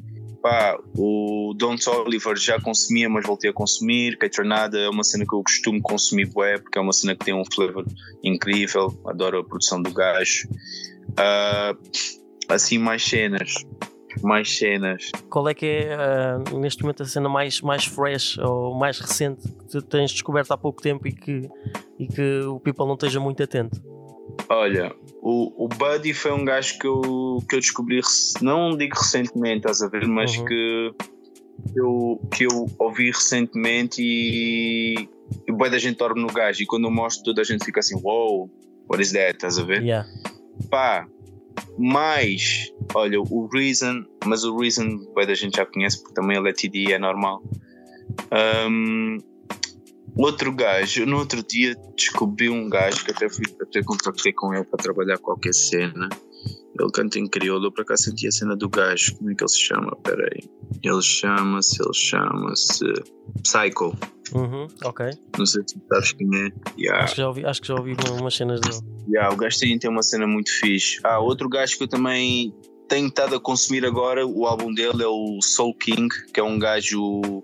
[0.44, 4.18] Pá, o Don Oliver já consumia, mas voltei a consumir.
[4.18, 7.32] Catronada é uma cena que eu costumo consumir, bué, porque é uma cena que tem
[7.32, 7.86] um flavor
[8.22, 8.94] incrível.
[9.06, 10.46] Adoro a produção do gajo.
[11.16, 11.74] Ah,
[12.46, 13.54] assim, mais cenas.
[14.22, 15.10] Mais cenas.
[15.30, 19.48] Qual é que é ah, neste momento a cena mais, mais fresh ou mais recente
[19.50, 21.48] que tu tens descoberto há pouco tempo e que,
[21.98, 23.82] e que o people não esteja muito atento?
[24.50, 24.94] Olha,
[25.26, 27.98] o, o Buddy foi um gajo que eu, que eu descobri,
[28.42, 30.44] não digo recentemente, estás a ver, mas Uhum.
[30.44, 30.92] que,
[31.74, 35.08] eu, que eu ouvi recentemente e,
[35.48, 36.62] e bué da gente dorme no gajo.
[36.62, 38.50] E quando eu mostro, toda a gente fica assim: Wow,
[38.86, 39.36] what is that?
[39.36, 39.82] Estás a ver?
[39.82, 40.06] Yeah.
[40.70, 41.06] Pá,
[41.78, 46.50] mais, olha, o Reason, mas o Reason, bué da gente já conhece porque também ele
[46.50, 47.42] é TD, é normal.
[48.30, 49.16] Ahm,
[50.16, 54.64] outro gajo, no outro dia descobri um gajo que até fui até contactei com ele
[54.64, 56.08] para trabalhar qualquer cena.
[56.78, 59.16] Ele canta em crioulo, eu por acaso senti a cena do gajo.
[59.16, 59.96] Como é que ele se chama?
[60.02, 60.42] Peraí.
[60.82, 62.84] Ele chama-se, ele chama-se
[63.42, 63.96] Psycho.
[64.34, 65.06] Uhum, ok.
[65.38, 66.52] Não sei se sabes quem é.
[66.76, 67.04] Yeah.
[67.04, 68.78] Acho, que já ouvi, acho que já ouvi umas cenas dele.
[69.08, 70.98] Yeah, o gajo tem, tem uma cena muito fixe.
[71.04, 72.52] Ah, outro gajo que eu também
[72.88, 76.58] tenho estado a consumir agora, o álbum dele é o Soul King, que é um
[76.58, 77.42] gajo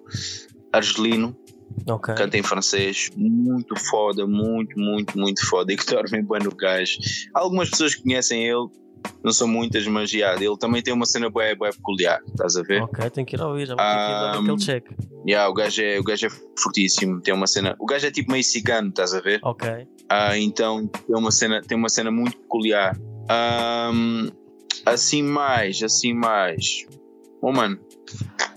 [0.72, 1.36] argelino,
[1.88, 2.14] Ok.
[2.14, 6.98] canta em francês, muito foda, muito, muito, muito foda, e que dorme bem no gajo.
[7.34, 8.68] Algumas pessoas que conhecem ele,
[9.24, 12.62] não são muitas, mas yeah, ele também tem uma cena bué, bué peculiar, estás a
[12.62, 12.82] ver?
[12.82, 14.84] Ok, tenho que ir ouvir, já vou ter que ir dar aquele check.
[15.26, 17.76] Yeah, o, gajo é, o gajo é fortíssimo, tem uma cena.
[17.78, 19.40] O gajo é tipo meio cigano, estás a ver?
[19.42, 19.68] Ok.
[20.08, 22.98] Ah, então tem uma cena, tem uma cena muito peculiar.
[23.28, 24.30] Ahm,
[24.86, 26.86] assim mais, assim mais.
[27.42, 27.78] Oh mano,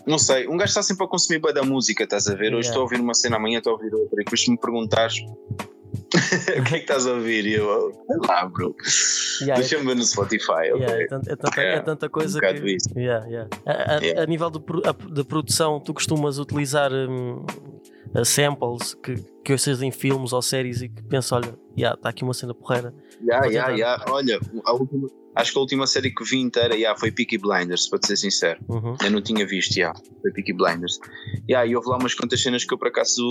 [0.08, 0.48] não sei.
[0.48, 2.54] Um gajo está sempre a consumir bué da música, estás a ver?
[2.54, 2.70] Hoje Yeah.
[2.70, 4.22] estou a ouvir uma cena, amanhã estou a ouvir outra.
[4.22, 5.16] E depois se me perguntares
[6.60, 8.76] o que é que estás a ouvir, e eu, sei lá, bro.
[9.42, 10.80] Yeah, Deixa-me ver no Spotify, ok?
[10.82, 12.78] Yeah, é, tanta, é tanta- é Yeah, tanta coisa um que.
[13.00, 13.50] Yeah, yeah.
[13.66, 14.22] A, a- Yeah.
[14.24, 17.46] a nível de, a- de produção, tu costumas utilizar hum,
[18.16, 21.58] a samples que, que ouças em filmes ou séries e que pensas, olha,
[21.96, 22.94] está aqui uma cena porreira.
[23.22, 23.78] Yeah, yeah, tentar.
[23.78, 24.06] yeah.
[24.12, 24.40] Olha,
[24.74, 28.08] última- acho que a última série que vi inteira yeah, foi Peaky Blinders, para te
[28.08, 28.60] ser sincero.
[28.70, 28.96] Uhum.
[29.04, 29.94] Eu não tinha visto, já.
[30.22, 31.00] Foi Peaky Blinders.
[31.50, 33.28] Yeah, e houve lá umas quantas cenas que eu por acaso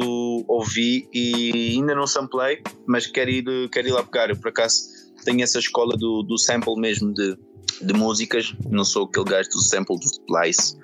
[0.48, 4.30] ouvi e ainda não samplei, mas quero ir, quero ir lá pegar.
[4.30, 4.82] Eu por acaso
[5.24, 7.36] tenho essa escola do, do sample mesmo de,
[7.80, 8.52] de músicas.
[8.68, 10.76] Não sou aquele gajo do sample do splice.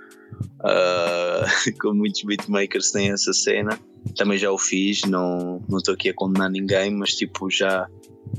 [0.64, 1.44] Ah,
[1.80, 3.78] como muitos beatmakers têm essa cena.
[4.16, 7.86] Também já o fiz, não não estou aqui a condenar ninguém, mas tipo já,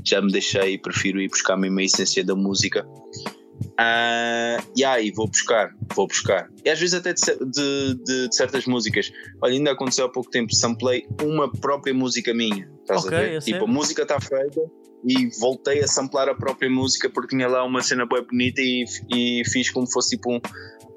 [0.04, 2.86] já me deixei e prefiro ir buscar mesmo a essência da música.
[3.78, 6.48] Ah, e aí vou buscar, vou buscar.
[6.64, 9.10] E às vezes até de, de- de- de certas músicas.
[9.42, 13.42] Olha, ainda aconteceu há pouco tempo, samplei uma própria música minha, Estás Ok, a ver?
[13.42, 13.52] sei.
[13.52, 14.60] Tipo, a música está feita
[15.06, 18.84] e voltei a samplar a própria música porque tinha lá uma cena bem bonita e,
[19.14, 20.40] e fiz como fosse tipo um,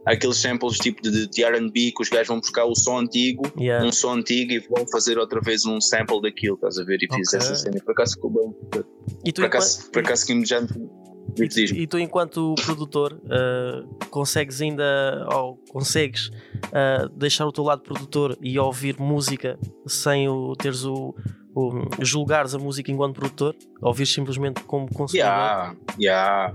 [0.06, 3.86] aqueles samples tipo de, de RB que os gajos vão buscar o som antigo, Yeah.
[3.86, 6.98] um som antigo e vão fazer outra vez um sample daquilo, estás a ver?
[7.02, 7.40] E fiz Ok.
[7.40, 7.80] essa cena.
[7.84, 8.84] Por acaso ficou bem.
[9.26, 10.60] E tu, Por acaso, por acaso que já
[11.40, 16.30] E, diz e tu, enquanto produtor, ah, consegues ainda, ou consegues
[16.74, 21.16] ah, deixar o teu lado produtor e ouvir música sem o, teres o,
[21.56, 23.56] o- julgares a música enquanto produtor?
[23.82, 25.28] Ouvir simplesmente como consumidor?
[25.30, 26.54] Yeah, yeah,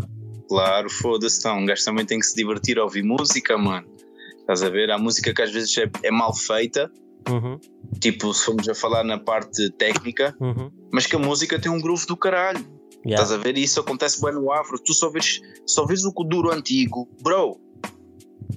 [0.49, 3.87] claro, foda-se, então, um gajo também tem que se divertir a ouvir música, mano.
[4.41, 4.91] Estás a ver?
[4.91, 6.91] Há música que às vezes é, é mal feita,
[7.29, 7.61] Uhum,
[8.01, 11.79] tipo, se formos a falar na parte técnica, uhum, mas que a música tem um
[11.79, 12.61] groove do caralho.
[13.05, 13.23] yeah.
[13.23, 13.59] Estás a ver?
[13.59, 14.79] E isso acontece bem no Afro.
[14.79, 17.61] Tu só vês, só vês o duro antigo, bro.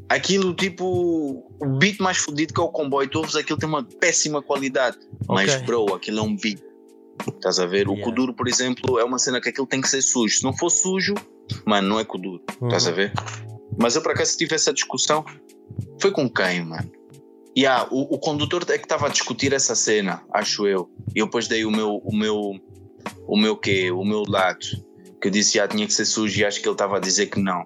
[0.07, 1.43] Aquilo tipo.
[1.59, 4.97] O beat mais fodido que é o comboio, tu ouves aquilo tem uma péssima qualidade.
[5.27, 5.65] Mas, Ok.
[5.65, 6.61] bro, aquilo é um beat.
[7.35, 7.87] Estás a ver?
[7.87, 8.03] O Yeah.
[8.09, 10.37] Kuduro, por exemplo, é uma cena que aquilo tem que ser sujo.
[10.37, 11.13] Se não for sujo,
[11.65, 12.41] mano, não é Kuduro.
[12.63, 12.95] Estás a Uhum.
[12.95, 13.13] ver?
[13.79, 15.23] Mas eu, por acaso, tive essa discussão.
[15.99, 16.91] Foi com quem, mano?
[17.57, 20.89] Yeah, o, o condutor é que estava a discutir essa cena, acho eu.
[21.15, 22.53] E eu depois dei o meu, o meu,
[23.27, 23.91] o meu quê?
[23.91, 24.65] O meu lado.
[25.21, 27.27] Que eu disse já tinha que ser sujo e acho que ele estava a dizer
[27.27, 27.63] que não.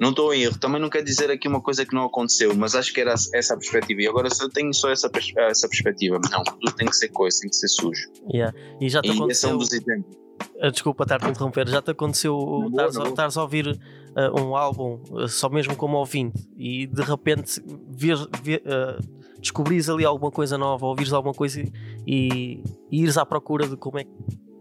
[0.00, 0.58] Não estou em erro.
[0.58, 3.54] Também não quero dizer aqui uma coisa que não aconteceu, mas acho que era essa
[3.54, 4.02] a perspectiva.
[4.02, 6.18] E agora só tenho só essa, pers- essa perspectiva.
[6.30, 8.08] Não, tudo tem que ser coisa, tem que ser sujo.
[8.32, 8.56] Yeah.
[8.80, 9.50] E já te E esse é aconteceu.
[9.50, 10.16] um dos exemplos.
[10.60, 13.78] Ah, Desculpa estar-te a interromper, já te aconteceu estares na a- ouvir
[14.16, 18.98] ah, um álbum ah, só mesmo como ouvinte e de repente ver, ver, ah,
[19.38, 21.68] descobrires ali alguma coisa nova, ouvires alguma coisa e,
[22.06, 22.62] e
[23.02, 24.10] ires à procura de como é que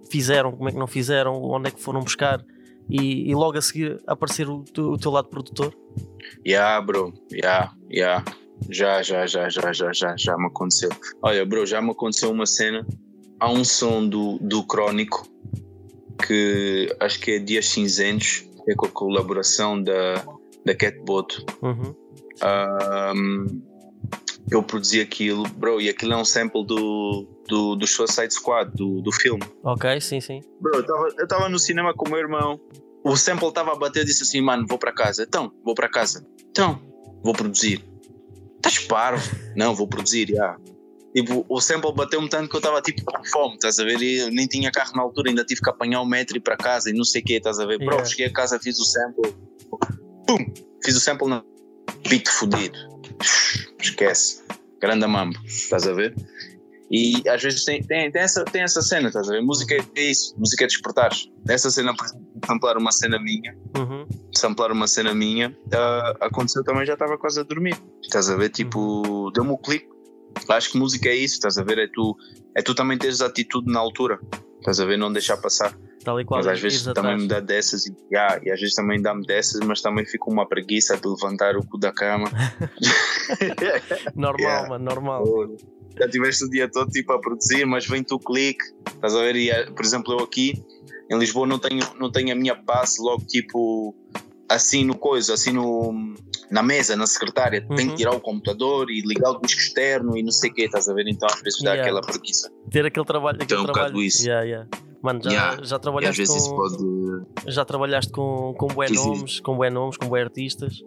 [0.10, 2.43] fizeram, como é que não fizeram, onde é que foram buscar
[2.91, 5.73] e, e logo a seguir aparecer o, teu- o teu lado produtor?
[6.45, 7.13] Yeah, bro.
[7.32, 8.25] Yeah, yeah.
[8.69, 10.89] Já, já, já, já, já, já, já me aconteceu.
[11.21, 12.86] Olha, bro, já me aconteceu uma cena.
[13.39, 15.27] Há um som do, do Crónico
[16.27, 20.23] que acho que é Dias Cinzentos, é com a colaboração da,
[20.63, 21.43] da Catboto.
[21.63, 21.95] Uhum.
[22.43, 23.62] Um,
[24.51, 29.01] eu produzi aquilo, bro, e aquilo é um sample do, do, do Suicide Squad, do,
[29.01, 29.43] do filme.
[29.63, 30.41] Ok, sim, sim.
[30.61, 32.57] Bro, eu tava, eu tava no cinema com o meu irmão.
[33.03, 35.23] O sample estava a bater, eu disse assim, mano, vou para casa.
[35.27, 36.25] Então, vou para casa.
[36.49, 36.81] Então,
[37.21, 37.83] vou produzir.
[38.55, 39.23] Estás parvo?
[39.55, 40.55] Não, vou produzir, já.
[41.13, 44.01] Tipo, o sample bateu-me tanto que eu estava tipo com fome, estás a ver?
[44.01, 46.55] E nem tinha carro na altura, ainda tive que apanhar o metro e ir para
[46.55, 47.79] casa e não sei o que, estás a ver?
[47.79, 48.05] Bro, Yeah.
[48.05, 49.35] cheguei a casa, fiz o sample.
[50.25, 50.53] Pum!
[50.85, 51.43] Fiz o sample na
[52.07, 52.77] beat fodido.
[53.79, 54.41] Esquece.
[54.79, 56.15] Grande mambo, estás a ver?
[56.91, 59.41] E às vezes tem, tem, tem, essa, tem essa cena, estás a ver?
[59.41, 61.12] Música é isso, música é despertar.
[61.47, 64.06] Essa cena, por exemplo, samplar uma cena minha, Uhum.
[64.36, 67.77] samplar uma cena minha, ah, aconteceu também, já estava quase a dormir.
[68.04, 68.49] Estás a ver?
[68.49, 69.88] Tipo, deu-me um clique.
[70.49, 71.77] Acho que música é isso, estás a ver?
[71.77, 72.15] É tu,
[72.58, 74.19] é tu também teres atitude na altura.
[74.60, 74.97] Estás a ver?
[74.97, 75.73] Não deixar passar.
[76.04, 76.39] Tal e qual.
[76.39, 77.21] mas às vezes também atrás.
[77.21, 80.47] me dá dessas e, yeah, e às vezes também dá-me dessas, mas também fico uma
[80.47, 82.30] preguiça de levantar o cu da cama.
[84.15, 84.69] Normal, Yeah.
[84.69, 85.23] mano, normal.
[85.99, 88.63] Já tiveste o dia todo tipo a produzir, mas vem-te o clique,
[88.95, 89.36] estás a ver?
[89.36, 90.63] E, eh, por exemplo, eu aqui
[91.10, 93.93] em Lisboa não tenho, não tenho a minha base logo tipo
[94.49, 96.13] assim no coisa, assim no,
[96.49, 97.62] na mesa, na secretária.
[97.62, 97.89] Tenho Uhum.
[97.89, 100.88] que tirar o computador e ligar o disco externo e não sei o que, estás
[100.89, 101.08] a ver?
[101.08, 101.84] Então às vezes dá Yeah.
[101.84, 102.49] aquela preguiça.
[102.69, 103.36] Ter aquele trabalho.
[103.41, 103.93] Então Aquele é um trabalho.
[103.93, 104.23] bocado isso.
[104.25, 104.69] Yeah, yeah.
[105.01, 105.56] Mano, já, Yeah.
[105.63, 106.56] já E às trabalhaste com.
[106.56, 107.51] pode.
[107.51, 110.82] já trabalhaste com, com bué nomes, com bué nomes, com bué artistas,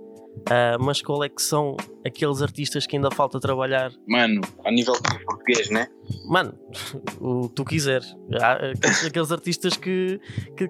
[0.51, 3.93] Ah, mas qual é que são aqueles artistas que ainda falta trabalhar?
[4.07, 4.95] Mano, a nível
[5.27, 5.87] português, né?
[6.27, 6.55] Mano,
[7.21, 8.15] o que tu quiseres.
[8.41, 10.21] Aqueles, aqueles artistas que,
[10.57, 10.65] que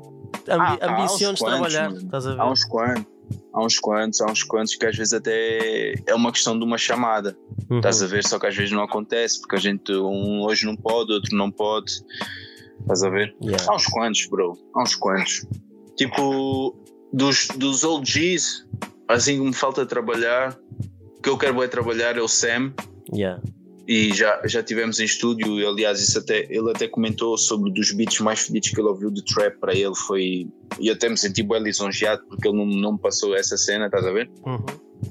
[0.48, 2.04] ambi Ah, ambiciones trabalhar, mano.
[2.04, 2.40] estás a ver?
[2.40, 3.14] Há uns quantos.
[3.54, 6.76] Há uns quantos, há uns quantos que às vezes até é uma questão de uma
[6.76, 7.36] chamada.
[7.70, 7.78] Uhum.
[7.78, 8.22] Estás a ver?
[8.24, 11.50] Só que às vezes não acontece, porque a gente um hoje não pode, outro não
[11.50, 11.90] pode.
[12.80, 13.34] Estás a ver?
[13.42, 13.64] Yeah.
[13.66, 14.58] Há uns quantos, bro.
[14.74, 15.46] Há uns quantos.
[15.96, 16.76] Tipo,
[17.12, 18.66] dos, dos OGs,
[19.08, 20.56] assim que me falta trabalhar,
[21.18, 22.72] o que eu quero é trabalhar é o Sam.
[23.12, 23.42] Yeah.
[23.86, 27.92] E já, já tivemos em estúdio, e aliás, isso até, ele até comentou sobre dos
[27.92, 29.94] beats mais fedidos que ele ouviu de trap para ele.
[29.94, 30.48] Foi.
[30.80, 33.86] E eu até me senti bem lisonjeado porque ele não, não me passou essa cena,
[33.86, 34.30] estás a ver?
[34.46, 34.64] Uhum.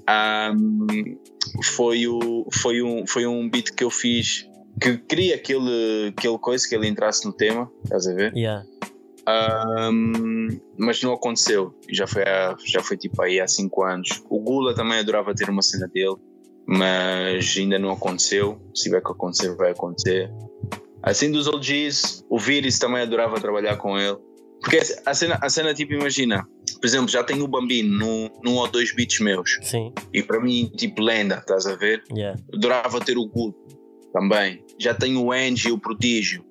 [0.09, 1.17] Um,
[1.63, 4.47] foi, o, foi, um, foi um beat que eu fiz
[4.81, 8.35] que queria aquele, aquele coisa que ele entrasse no tema, estás a ver?
[8.35, 8.65] Yeah.
[9.27, 11.73] Um, mas não aconteceu.
[11.89, 14.23] Já foi, há, já foi tipo aí há 5 anos.
[14.29, 16.15] O Gula também adorava ter uma cena dele,
[16.67, 18.59] mas ainda não aconteceu.
[18.75, 20.31] Se tiver que acontecer, vai acontecer.
[21.01, 24.17] Assim dos OGs, o Viris também adorava trabalhar com ele.
[24.61, 26.47] Porque a cena, a cena tipo, imagina,
[26.79, 29.59] por exemplo, já tenho o Bambino num, num ou dois beats meus.
[29.61, 29.93] Sim.
[30.13, 32.01] E para mim, tipo, lenda, estás a ver?
[32.09, 32.39] Yeah.
[32.53, 33.59] Adorava ter o Guto
[34.13, 34.63] também.
[34.79, 36.45] Já tenho o Angie e o Prodígio.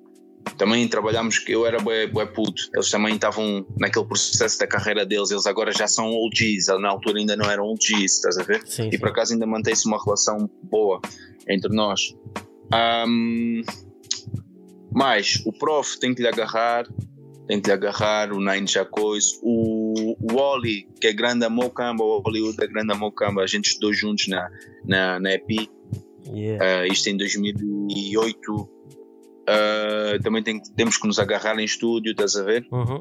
[0.59, 5.05] Também trabalhámos que eu era bué, bué puto, eles também estavam naquele processo da carreira
[5.07, 8.63] deles, eles agora já são OGs, na altura ainda não eram OGs, estás a ver?
[8.67, 9.13] Sim, E por sim.
[9.13, 11.01] acaso ainda mantém-se uma relação boa
[11.49, 12.15] entre nós.
[12.73, 13.63] Ahm,
[14.93, 16.87] mais, o prof tem que lhe agarrar,
[17.47, 21.51] tem que lhe agarrar, o Nine já coisa, o, o Oli, que é grande a
[21.51, 24.51] Mocamba, o Hollywood é grande a Mocamba, a gente estudou juntos na,
[24.85, 25.69] na, na EP,
[26.33, 26.65] Yeah.
[26.83, 28.69] ah, isto em 2008.
[29.47, 32.67] Ah, também tem, temos que nos agarrar em estúdio, estás a ver?
[32.71, 33.01] Uhum.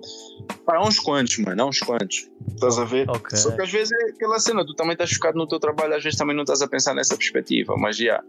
[0.66, 2.30] Pá, há uns quantos, mano, há uns quantos.
[2.54, 3.10] Estás a ver?
[3.10, 3.38] Ok.
[3.38, 6.04] Só que às vezes é aquela cena, tu também estás focado no teu trabalho, às
[6.04, 8.24] vezes também não estás a pensar nessa perspectiva, mas já,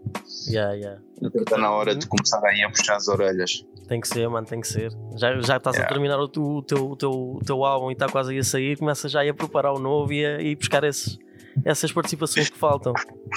[0.47, 1.01] Yeah, yeah.
[1.35, 3.65] está na hora de começar aí a puxar as orelhas.
[3.87, 4.91] Tem que ser, mano, tem que ser.
[5.17, 5.87] Já, já estás a Yeah.
[5.93, 6.27] terminar o, o
[6.61, 9.29] teu, o, teu, o teu álbum e está quase aí a sair, começa já aí
[9.29, 11.17] a preparar o novo e a, e buscar esses,
[11.65, 12.93] essas participações que faltam.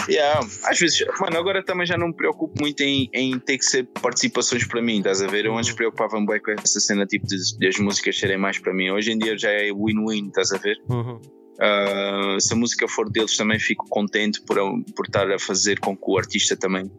[0.09, 3.65] Yeah, às vezes, mano, agora também já não me preocupo muito em, em ter que
[3.65, 5.47] ser participações para mim, estás a ver?
[5.47, 5.77] Eu antes Uhum.
[5.77, 8.91] preocupava-me bem com essa cena tipo de, de as músicas serem mais para mim.
[8.91, 10.77] Hoje em dia já é win-win, estás a ver?
[10.89, 11.21] Uhum.
[11.59, 14.57] Ah, se a música for deles, também fico contente por,
[14.95, 16.91] por estar a fazer com que o artista também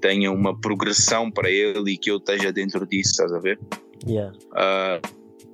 [0.00, 3.58] tenha uma progressão para ele e que eu esteja dentro disso, estás a ver?
[4.06, 4.34] Yeah.
[4.54, 5.00] Ah,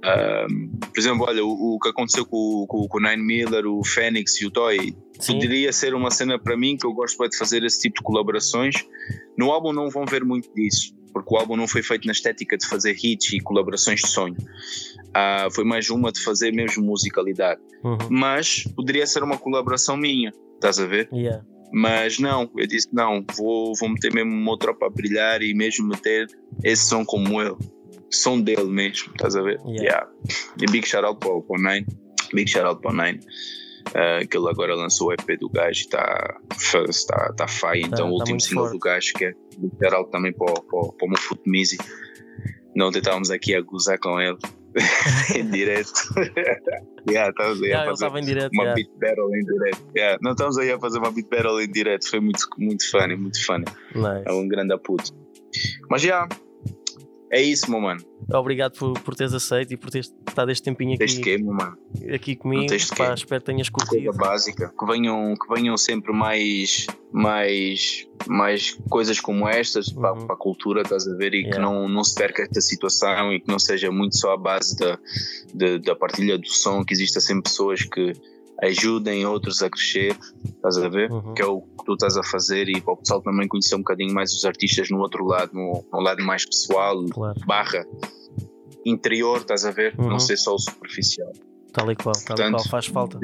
[0.02, 0.46] ah,
[0.92, 4.40] por exemplo, olha, o, o que aconteceu com, com, com o Nine Miller, o Fênix
[4.40, 5.34] e o Toy, Sim.
[5.34, 8.74] poderia ser uma cena para mim que eu gosto de fazer esse tipo de colaborações.
[9.38, 12.56] No álbum não vão ver muito disso, porque o álbum não foi feito na estética
[12.56, 14.36] de fazer hits e colaborações de sonho.
[15.14, 17.60] Ah, foi mais uma de fazer mesmo musicalidade.
[17.84, 17.98] Uhum.
[18.10, 21.08] Mas poderia ser uma colaboração minha, estás a ver?
[21.12, 21.44] Yeah.
[21.72, 25.86] Mas não, eu disse não, vou, vou meter mesmo uma outra para brilhar e mesmo
[25.86, 26.26] meter
[26.62, 27.56] esse som como ele.
[28.12, 29.58] Som dele mesmo, estás a ver?
[29.66, 29.82] Yeah.
[29.82, 30.08] Yeah.
[30.60, 31.86] E big shout out para, o- Nine.
[32.34, 33.20] Big shout out para o Nine.
[33.88, 36.38] Uh, que ele agora lançou o EP do gajo e está
[37.08, 37.80] tá, tá fire.
[37.80, 38.72] Então tá o último single forte.
[38.74, 41.40] do gajo que é big shout out também para, o- para, para o meu Foot
[41.46, 41.78] Mizzy.
[42.76, 44.38] Não estávamos aqui a gozar com ele
[45.36, 45.90] em direto.
[47.10, 48.52] yeah, estávamos aí Yeah, a fazer em direto.
[48.54, 48.74] uma yeah.
[48.74, 49.82] beat battle em direto.
[49.96, 53.16] Yeah, não estamos aí a fazer uma beat battle em direto, foi muito, muito funny,
[53.16, 53.64] muito funny.
[53.94, 54.22] Nice.
[54.26, 55.12] É um grande puto.
[55.90, 56.26] Mas já,
[57.32, 58.00] é isso, meu mano.
[58.32, 61.76] Obrigado por, por teres aceito e por teres estado este tempinho aqui, quê, meu mano?
[62.14, 62.66] aqui comigo.
[62.66, 63.14] tens de Pá, quê?
[63.14, 64.12] espero que tenhas Coisa curtido.
[64.12, 64.72] básica.
[64.78, 70.26] Que venham, que venham sempre mais, mais, mais coisas como estas para, Uhum.
[70.26, 71.34] para a cultura, estás a ver?
[71.34, 71.62] E que Yeah.
[71.62, 74.98] não, não se perca esta situação e que não seja muito só a base da,
[75.54, 78.12] da, da partilha do som, que exista sempre pessoas que
[78.62, 81.10] ajudem outros a crescer, estás a ver?
[81.10, 81.34] Uhum.
[81.34, 83.78] que é o que tu estás a fazer e para o pessoal também conhecer um
[83.78, 87.84] bocadinho mais os artistas no outro lado, no, no lado mais pessoal, Claro, barra
[88.86, 89.94] interior, estás a ver?
[89.98, 90.10] Uhum.
[90.10, 91.32] Não ser só o superficial.
[91.72, 93.18] tal e qual, tal e Portanto, qual, faz falta.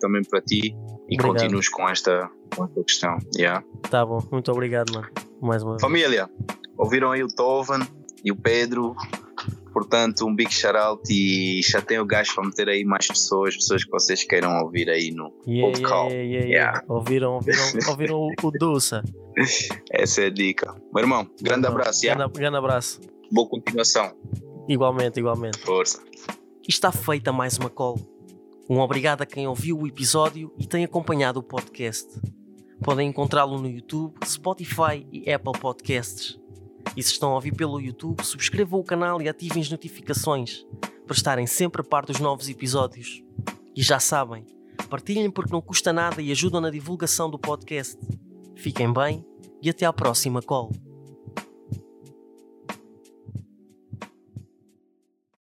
[0.00, 0.76] Também para ti
[1.08, 1.26] e Obrigado.
[1.26, 3.18] continues com esta, com esta questão.
[3.36, 3.64] Yeah.
[3.88, 5.08] Tá bom, muito obrigado, mano.
[5.40, 5.82] Mais uma vez.
[5.82, 6.28] Família,
[6.76, 7.80] ouviram aí o Tovan
[8.24, 8.94] e o Pedro.
[9.76, 13.84] Portanto, um big shout out e chateiem o gajo para meter aí mais pessoas, pessoas
[13.84, 16.08] que vocês queiram ouvir aí no Yeah, Old Call.
[16.08, 16.84] yeah, yeah, yeah.
[16.88, 19.04] Ouviram, ouviram, ouviram o, o Dussa.
[19.90, 20.74] Essa é a dica.
[20.94, 22.00] Meu irmão, grande abraço.
[22.00, 23.02] Grande, grande abraço.
[23.30, 24.16] boa continuação.
[24.66, 25.58] Igualmente, igualmente.
[25.58, 26.02] Força.
[26.66, 28.00] Está feita mais uma call.
[28.70, 32.18] Um obrigado a quem ouviu o episódio e tem acompanhado o podcast.
[32.82, 36.38] Podem encontrá-lo no YouTube, Spotify e Apple Podcasts.
[36.96, 40.64] E se estão a ouvir pelo YouTube, subscrevam o canal e ativem as notificações
[41.06, 43.22] para estarem sempre a par dos novos episódios.
[43.74, 44.46] E já sabem,
[44.88, 47.98] partilhem porque não custa nada e ajudam na divulgação do podcast.
[48.56, 49.24] Fiquem bem
[49.62, 50.72] e até à próxima call.